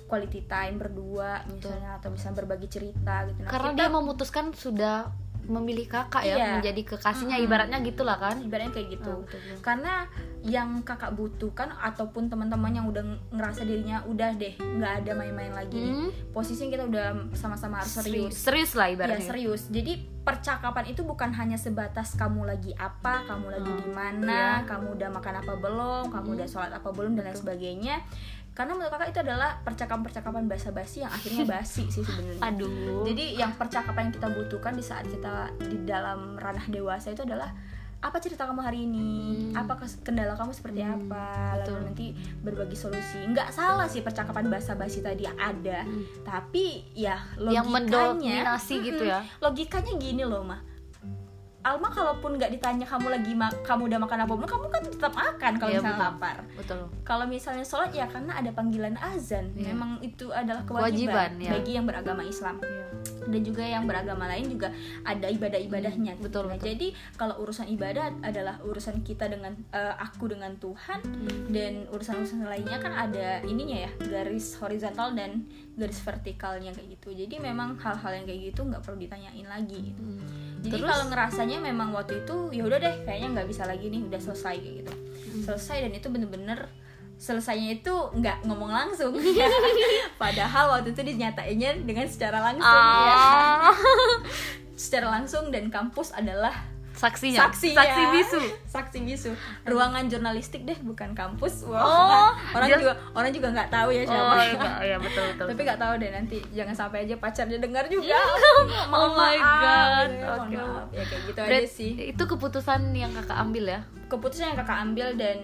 [0.08, 5.12] quality time berdua misalnya atau bisa berbagi cerita gitu nah, karena kita dia memutuskan sudah
[5.50, 6.48] memilih kakak ya Iya.
[6.56, 7.46] menjadi kekasihnya Mm-mm.
[7.46, 9.58] ibaratnya gitulah kan ibaratnya kayak gitu Ah, betul, betul.
[9.60, 9.94] karena
[10.40, 15.82] yang kakak butuhkan ataupun teman-teman yang udah ngerasa dirinya udah deh nggak ada main-main lagi
[15.82, 16.10] Hmm.
[16.30, 21.34] posisinya kita udah sama-sama harus serius serius lah ya ibaratnya serius jadi percakapan itu bukan
[21.34, 23.82] hanya sebatas kamu lagi apa kamu lagi Hmm.
[23.82, 24.68] di mana Iya.
[24.68, 26.38] kamu udah makan apa belum kamu Hmm.
[26.38, 27.96] udah sholat apa belum dan lain sebagainya
[28.60, 33.56] karena menurut kakak itu adalah percakapan-percakapan basa-basi yang akhirnya basi sih sebenarnya aduh jadi yang
[33.56, 37.56] percakapan yang kita butuhkan di saat kita di dalam ranah dewasa itu adalah
[38.00, 39.52] apa cerita kamu hari ini?
[39.52, 39.60] Hmm.
[39.60, 41.28] Apa kendala kamu seperti Hmm, apa?
[41.52, 41.80] Lalu betul.
[41.84, 42.06] nanti
[42.40, 43.20] berbagi solusi.
[43.28, 46.08] Nggak salah sih percakapan basa-basi tadi ada, Hmm.
[46.24, 49.12] tapi ya yang logikanya mendominasi gitu Mm-mm.
[49.12, 50.64] ya Logikanya gini loh, mah.
[51.70, 55.14] Alma kalaupun nggak ditanya kamu lagi ma- kamu udah makan apa belum, kamu kan tetap
[55.14, 56.10] makan kalau Iya, misalnya betul.
[56.10, 56.38] lapar.
[56.58, 59.70] betul Kalau misalnya sholat ya karena ada panggilan azan, Iya.
[59.70, 60.90] memang itu adalah Kewajiban,
[61.30, 61.52] kewajiban, ya.
[61.54, 62.58] bagi yang beragama Islam
[63.22, 66.18] dan juga yang beragama lain juga ada ibadah-ibadahnya.
[66.18, 66.66] Hmm, betul, Nah, betul.
[66.68, 71.48] Jadi kalau urusan ibadah adalah urusan kita dengan eh, aku dengan Tuhan Hmm.
[71.48, 77.14] dan urusan-urusan lainnya kan ada ininya ya garis horizontal dan garis vertikalnya kayak gitu.
[77.14, 79.94] Jadi memang hal-hal yang kayak gitu nggak perlu ditanyain lagi.
[79.94, 80.02] Gitu.
[80.02, 80.20] Hmm.
[80.60, 80.90] Jadi Terus?
[80.92, 84.56] kalau ngerasanya memang waktu itu ya udah deh kayaknya nggak bisa lagi nih udah selesai
[84.60, 84.94] kayak gitu.
[84.94, 85.44] Hmm.
[85.48, 86.60] Selesai dan itu bener-bener
[87.20, 89.12] selesainya itu nggak ngomong langsung
[90.24, 93.76] padahal waktu itu dinyatainnya dengan secara langsung ya ah
[94.80, 96.56] secara langsung dan kampus adalah
[97.00, 97.48] saksinya?
[97.48, 98.40] Saksi saksi bisu.
[98.68, 99.32] Saksi bisu.
[99.64, 101.64] Ruangan jurnalistik deh bukan kampus.
[101.64, 101.80] Wow.
[101.80, 104.20] Oh, orang dia- juga orang juga nggak tahu ya siapa.
[104.30, 107.88] oh iya, iya betul betul tapi nggak tahu deh nanti jangan sampai aja pacarnya dengar
[107.88, 108.20] juga.
[108.90, 110.10] Oh my God.
[110.12, 110.86] ya, maaf.
[110.92, 111.92] ya kayak gitu aja Berat- sih.
[112.12, 113.82] itu keputusan yang kakak ambil ya?
[114.08, 115.38] Keputusan yang kakak ambil dan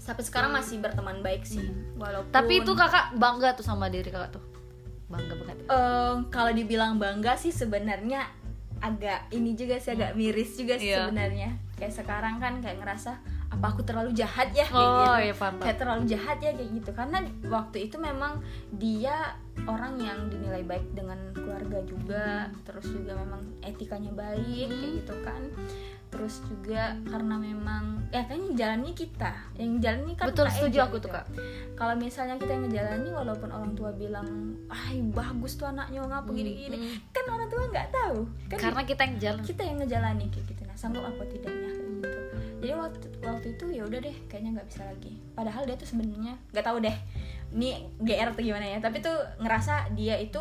[0.00, 1.68] sampai sekarang masih berteman baik sih.
[1.94, 4.42] Walaupun tapi itu kakak bangga tuh sama diri kakak tuh?
[5.06, 5.56] Bangga banget.
[5.66, 8.24] Eh, kalau dibilang bangga sih sebenarnya
[8.80, 11.06] agak ini juga sih agak miris juga sih Iya.
[11.06, 11.50] sebenarnya.
[11.76, 13.12] Kayak sekarang kan kayak ngerasa
[13.50, 14.62] apa aku terlalu jahat ya?
[14.62, 15.12] Kayak Oh, gitu.
[15.20, 16.90] iya, paham, kayak terlalu jahat ya kayak gitu.
[16.92, 18.32] Karena waktu itu memang
[18.72, 19.34] dia
[19.66, 22.26] orang yang dinilai baik dengan keluarga juga
[22.62, 24.96] terus juga memang etikanya baik kayak Hmm.
[24.96, 25.42] gitu kan
[26.10, 30.98] terus juga karena memang ya kan yang jalannya kita yang jalannya kan betul setuju aku
[30.98, 31.06] gitu.
[31.06, 31.26] tuh kak.
[31.78, 34.26] Kalau misalnya kita yang ngejalani walaupun orang tua bilang
[34.66, 38.18] ah bagus tuh anaknya ngapa gini gini Hmm, kan orang tua nggak tahu.
[38.50, 39.42] Kan karena kita yang jalan.
[39.46, 40.62] Kita yang ngejalani kayak gitu.
[40.66, 42.18] Nah sanggup apa tidaknya kayak gitu.
[42.60, 45.12] Jadi waktu waktu itu ya udah deh kayaknya nggak bisa lagi.
[45.32, 46.96] Padahal dia tuh sebenarnya nggak tahu deh
[47.50, 48.78] ini gr atau gimana ya?
[48.78, 50.38] Tapi tuh ngerasa dia itu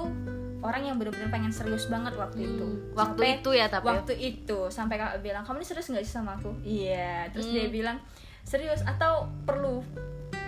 [0.60, 2.65] orang yang bener-bener pengen serius banget waktu itu.
[2.65, 3.86] Hmm, waktu Sampai- itu ya tapi.
[3.88, 6.52] waktu itu sampai kakak bilang kamu ini serius nggak sih sama aku?
[6.62, 7.56] Iya terus Hmm.
[7.56, 7.98] dia bilang
[8.41, 9.80] serius atau perlu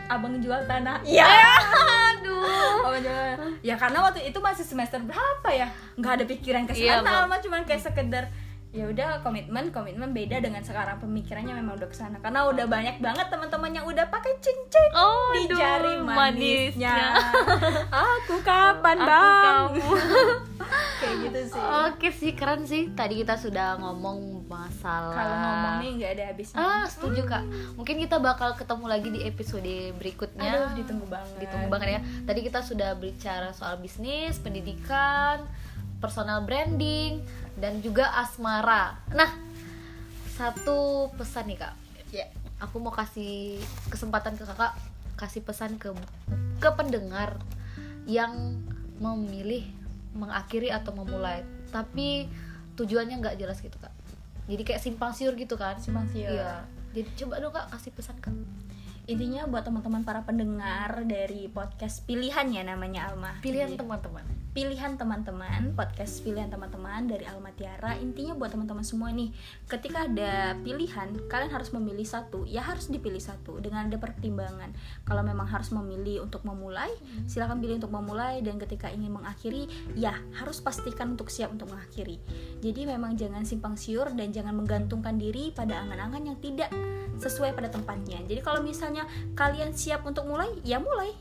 [0.08, 1.00] abang jual tanah?
[1.02, 1.24] Iya.
[2.12, 2.84] Aduh.
[2.84, 5.72] Abang jual ya karena waktu itu masih semester berapa ya?
[5.96, 7.30] Nggak ada pikiran ke Iya, sana Bang.
[7.30, 8.28] mah cuman kayak sekedar
[8.72, 13.04] ya udah komitmen komitmen beda dengan sekarang pemikirannya memang udah ke sana karena udah banyak
[13.04, 17.20] banget teman-teman yang udah pakai cincin oh di aduh, jari manisnya
[18.16, 19.92] aku kapan Aku bang kamu.
[21.04, 22.94] kayak gitu sih Oke sih keren sih.
[22.94, 25.18] Tadi kita sudah ngomong masalah.
[25.18, 27.44] kalau ngomong nih nggak ada habisnya Ah setuju kak.
[27.76, 30.70] Mungkin kita bakal ketemu lagi di episode berikutnya.
[30.70, 32.00] aduh ditunggu banget Ditunggu banget ya.
[32.30, 35.42] Tadi kita sudah bicara soal bisnis, pendidikan,
[35.98, 37.26] personal branding,
[37.60, 39.00] dan juga asmara.
[39.12, 39.32] Nah,
[40.38, 41.74] satu pesan nih kak.
[42.12, 42.28] ya
[42.62, 43.58] Aku mau kasih
[43.90, 44.78] kesempatan ke kakak
[45.18, 45.94] kasih pesan ke
[46.58, 47.38] ke pendengar
[48.10, 48.58] yang
[49.02, 49.66] memilih
[50.14, 51.42] mengakhiri atau memulai,
[51.74, 52.30] tapi
[52.78, 53.94] tujuannya nggak jelas gitu kak.
[54.50, 55.78] Jadi kayak simpang siur gitu kan?
[55.78, 56.34] Simpang siur.
[56.34, 56.66] Iya.
[56.92, 58.34] Jadi coba dong kak kasih pesan kak.
[59.10, 64.24] intinya buat teman-teman para pendengar dari podcast pilihan ya namanya Alma Pilihan teman-teman.
[64.52, 67.96] Pilihan teman-teman podcast pilihan teman-teman dari Alma Tiara.
[67.96, 69.32] Intinya buat teman-teman semua nih
[69.72, 72.44] ketika ada pilihan kalian harus memilih satu.
[72.44, 74.76] Ya harus dipilih satu dengan ada pertimbangan.
[75.08, 76.92] Kalau memang harus memilih untuk memulai
[77.32, 78.44] silahkan pilih untuk memulai.
[78.44, 82.20] Dan ketika ingin mengakhiri ya harus pastikan untuk siap untuk mengakhiri.
[82.60, 86.68] Jadi memang jangan simpang siur dan jangan menggantungkan diri pada angan-angan yang tidak
[87.22, 88.20] sesuai pada tempatnya.
[88.26, 91.14] Jadi kalau misalnya kalian siap untuk mulai ya mulai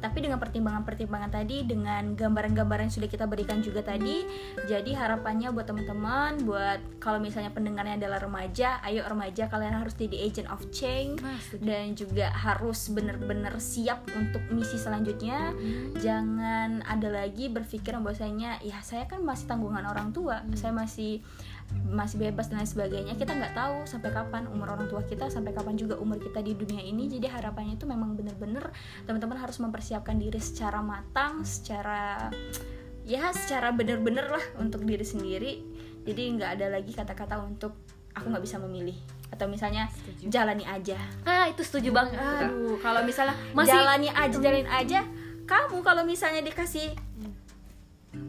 [0.00, 4.24] tapi dengan pertimbangan-pertimbangan tadi dengan gambaran-gambaran yang sudah kita berikan juga tadi
[4.68, 10.16] jadi harapannya buat teman-teman buat kalau misalnya pendengarnya adalah remaja ayo remaja kalian harus jadi
[10.26, 11.64] agent of change setuju.
[11.64, 15.54] dan juga harus benar-benar siap untuk misi selanjutnya.
[15.98, 21.24] Jangan ada lagi berpikiran bahwasanya ya saya kan masih tanggungan orang tua saya masih
[21.84, 25.54] masih bebas dan lain sebagainya kita nggak tahu sampai kapan umur orang tua kita sampai
[25.54, 27.06] kapan juga umur kita di dunia ini.
[27.06, 28.70] Jadi harapannya itu memang bener-bener
[29.04, 32.30] teman-teman harus mempersiapkan diri secara matang secara
[33.04, 35.52] ya secara bener-bener lah untuk diri sendiri.
[36.04, 37.76] Jadi nggak ada lagi kata-kata untuk
[38.12, 38.96] aku nggak bisa memilih.
[39.30, 40.30] Atau misalnya Setuju.
[40.30, 40.98] jalani aja.
[41.26, 42.16] Ah itu setuju banget.
[42.18, 45.00] aduh kalau misalnya Masih- jalani aja jalani aja.
[45.44, 46.96] Kamu kalau misalnya dikasih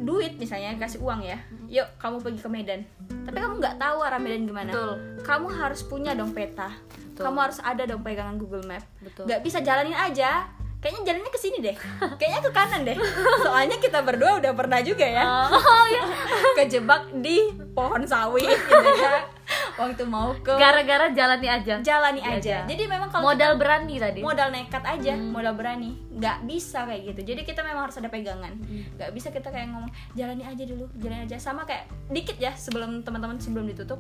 [0.02, 1.38] duit misalnya kasih uang ya
[1.72, 2.82] yuk kamu pergi ke Medan
[3.26, 4.94] tapi kamu nggak tahu arah Medan gimana Betul.
[5.24, 6.70] kamu harus punya dong peta
[7.16, 7.24] Betul.
[7.26, 9.26] kamu harus ada dong pegangan Google Map Betul.
[9.30, 10.50] nggak bisa jalanin aja
[10.86, 11.76] kayaknya jalannya ke sini deh
[12.22, 12.98] kayaknya ke kanan deh
[13.42, 16.06] soalnya kita berdua udah pernah juga ya Oh ya.
[16.58, 17.42] kejebak di
[17.74, 19.26] pohon sawit gitu ya
[19.76, 21.78] waktu mau ke Gara-gara jalani aja.
[21.80, 22.58] jalani Iya, aja aja.
[22.66, 24.20] jadi memang kalau Modal berani tadi.
[24.20, 25.30] modal nekat aja Hmm.
[25.32, 28.86] modal berani nggak bisa kayak gitu jadi kita memang harus ada pegangan Hmm.
[28.96, 33.02] nggak bisa kita kayak ngomong jalani aja dulu jalani aja sama kayak dikit ya sebelum
[33.02, 33.98] teman-teman sebelum ditutup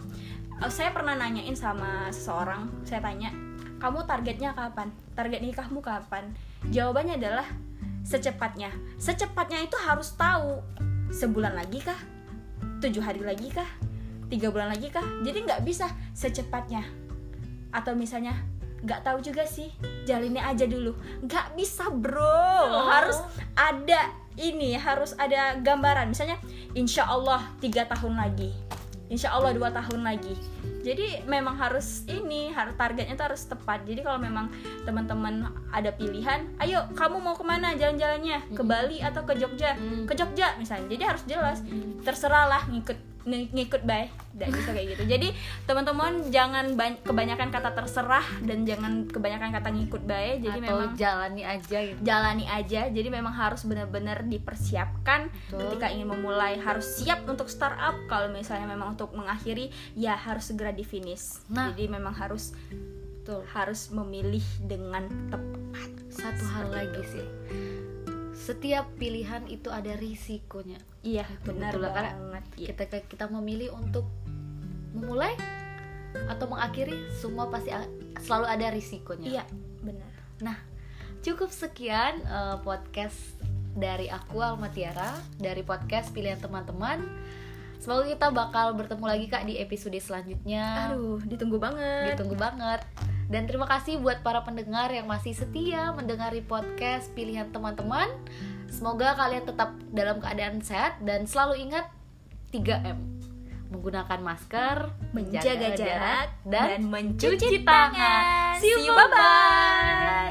[0.56, 3.30] eh, saya pernah nanyain sama seseorang saya tanya
[3.80, 4.90] kamu targetnya kapan?
[5.16, 6.32] Target nikahmu kapan?
[6.72, 7.48] Jawabannya adalah
[8.06, 8.72] secepatnya.
[8.96, 10.64] Secepatnya itu harus tahu.
[11.12, 11.98] Sebulan lagi kah?
[12.82, 13.68] Tujuh hari lagi kah?
[14.32, 15.04] Tiga bulan lagi kah?
[15.22, 16.86] Jadi nggak bisa secepatnya.
[17.70, 18.34] Atau misalnya
[18.86, 19.70] nggak tahu juga sih.
[20.08, 20.96] Jalinnya aja dulu.
[21.26, 22.90] Nggak bisa bro.
[22.90, 23.20] Harus
[23.54, 26.12] ada ini harus ada gambaran.
[26.12, 26.40] Misalnya
[26.74, 28.52] insya Allah tiga tahun lagi
[29.10, 30.34] insya Allah dua tahun lagi.
[30.86, 33.82] Jadi memang harus ini harus targetnya tuh harus tepat.
[33.90, 34.54] Jadi kalau memang
[34.86, 38.54] teman-teman ada pilihan ayo kamu mau ke mana jalan-jalannya?
[38.54, 39.74] Ke Bali atau ke Jogja?
[40.06, 40.86] Ke Jogja misalnya.
[40.94, 41.58] Jadi harus jelas.
[42.06, 45.28] Terserah lah ngikut ng- ngikut baik tidak bisa kayak gitu jadi
[45.64, 50.92] teman-teman jangan ban- kebanyakan kata terserah dan jangan kebanyakan kata ngikut baik jadi Atau memang
[50.94, 52.00] jalani aja gitu.
[52.02, 55.60] jalani aja jadi memang harus benar-benar dipersiapkan Betul.
[55.66, 60.70] ketika ingin memulai harus siap untuk startup kalau misalnya memang untuk mengakhiri ya harus segera
[60.70, 61.72] di finish Nah.
[61.72, 62.54] jadi memang harus
[63.18, 63.42] Betul.
[63.50, 67.28] harus memilih dengan tepat Satu hal lagi sih.
[68.36, 70.78] Setiap pilihan itu ada risikonya.
[71.02, 72.68] iya benar Betul lah, karena banget Iya.
[72.74, 74.06] Ketika kita memilih untuk
[74.92, 75.34] memulai
[76.28, 77.72] atau mengakhiri, semua pasti
[78.20, 79.28] selalu ada risikonya.
[79.28, 79.44] iya
[79.80, 80.58] benar Nah,
[81.22, 83.16] cukup sekian eh, podcast
[83.72, 87.04] dari aku Alma Tiara dari podcast pilihan teman-teman.
[87.76, 90.90] Semoga kita bakal bertemu lagi kak di episode selanjutnya.
[90.90, 92.16] Aduh, ditunggu banget.
[92.16, 92.82] Ditunggu banget.
[93.26, 98.10] Dan terima kasih buat para pendengar yang masih setia mendengari podcast pilihan teman-teman.
[98.70, 101.90] Semoga kalian tetap dalam keadaan sehat dan selalu ingat
[102.54, 102.98] 3M.
[103.74, 108.62] Menggunakan masker, menjaga jarak, dan, dan mencuci tangan.
[108.62, 110.25] See you, bye-bye.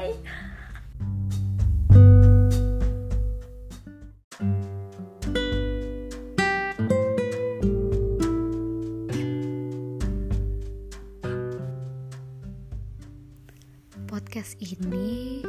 [14.45, 15.41] Podcast ini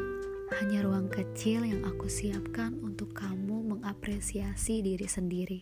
[0.57, 5.61] hanya ruang kecil yang aku siapkan untuk kamu mengapresiasi diri sendiri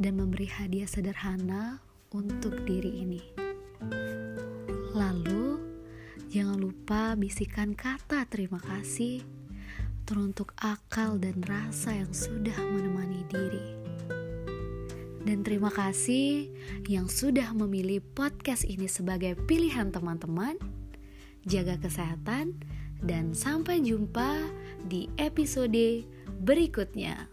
[0.00, 3.20] dan memberi hadiah sederhana untuk diri ini.
[4.96, 5.60] Lalu,
[6.32, 9.20] jangan lupa bisikan kata terima kasih
[10.08, 13.66] teruntuk akal dan rasa yang sudah menemani diri.
[15.20, 16.48] Dan terima kasih
[16.88, 20.71] yang sudah memilih podcast ini sebagai pilihan teman-teman
[21.48, 22.60] jaga kesehatan,
[23.02, 24.46] dan sampai jumpa
[24.86, 26.06] di episode
[26.42, 27.31] berikutnya.